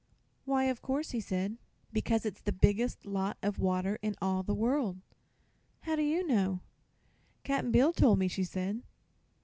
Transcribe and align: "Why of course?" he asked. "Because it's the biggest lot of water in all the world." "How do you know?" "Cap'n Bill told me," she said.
"Why 0.45 0.63
of 0.63 0.81
course?" 0.81 1.11
he 1.11 1.19
asked. 1.19 1.57
"Because 1.93 2.25
it's 2.25 2.41
the 2.41 2.51
biggest 2.51 3.05
lot 3.05 3.37
of 3.43 3.59
water 3.59 3.99
in 4.01 4.15
all 4.19 4.41
the 4.41 4.55
world." 4.55 4.97
"How 5.81 5.95
do 5.95 6.01
you 6.01 6.25
know?" 6.25 6.61
"Cap'n 7.43 7.69
Bill 7.71 7.93
told 7.93 8.17
me," 8.17 8.27
she 8.27 8.43
said. 8.43 8.81